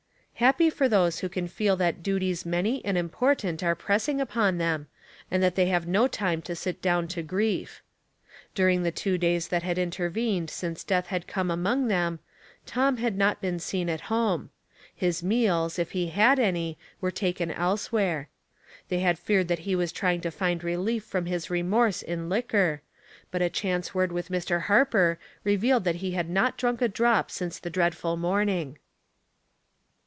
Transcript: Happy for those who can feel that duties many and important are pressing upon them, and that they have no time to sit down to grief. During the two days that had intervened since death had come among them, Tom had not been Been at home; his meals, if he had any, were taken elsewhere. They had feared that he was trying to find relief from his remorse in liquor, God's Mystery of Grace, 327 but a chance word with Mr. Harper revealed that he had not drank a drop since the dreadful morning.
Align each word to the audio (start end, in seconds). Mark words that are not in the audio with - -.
Happy 0.41 0.71
for 0.71 0.89
those 0.89 1.19
who 1.19 1.29
can 1.29 1.47
feel 1.47 1.75
that 1.75 2.01
duties 2.01 2.47
many 2.47 2.83
and 2.83 2.97
important 2.97 3.61
are 3.61 3.75
pressing 3.75 4.19
upon 4.19 4.57
them, 4.57 4.87
and 5.29 5.43
that 5.43 5.53
they 5.53 5.67
have 5.67 5.85
no 5.87 6.07
time 6.07 6.41
to 6.41 6.55
sit 6.55 6.81
down 6.81 7.07
to 7.07 7.21
grief. 7.21 7.83
During 8.55 8.81
the 8.81 8.89
two 8.89 9.19
days 9.19 9.49
that 9.49 9.61
had 9.61 9.77
intervened 9.77 10.49
since 10.49 10.83
death 10.83 11.05
had 11.05 11.27
come 11.27 11.51
among 11.51 11.89
them, 11.89 12.17
Tom 12.65 12.97
had 12.97 13.15
not 13.19 13.39
been 13.39 13.59
Been 13.71 13.87
at 13.87 14.01
home; 14.09 14.49
his 14.95 15.21
meals, 15.21 15.77
if 15.77 15.91
he 15.91 16.07
had 16.07 16.39
any, 16.39 16.75
were 17.01 17.11
taken 17.11 17.51
elsewhere. 17.51 18.27
They 18.89 19.01
had 19.01 19.19
feared 19.19 19.47
that 19.47 19.59
he 19.59 19.75
was 19.75 19.91
trying 19.91 20.21
to 20.21 20.31
find 20.31 20.63
relief 20.63 21.03
from 21.03 21.27
his 21.27 21.51
remorse 21.51 22.01
in 22.01 22.29
liquor, 22.29 22.81
God's 23.31 23.41
Mystery 23.43 23.47
of 23.47 23.53
Grace, 23.53 23.61
327 23.91 23.91
but 23.91 23.93
a 23.93 23.93
chance 23.93 23.93
word 23.93 24.11
with 24.11 24.29
Mr. 24.29 24.65
Harper 24.65 25.19
revealed 25.43 25.83
that 25.83 25.97
he 26.03 26.13
had 26.13 26.31
not 26.31 26.57
drank 26.57 26.81
a 26.81 26.87
drop 26.87 27.29
since 27.29 27.59
the 27.59 27.69
dreadful 27.69 28.17
morning. 28.17 28.79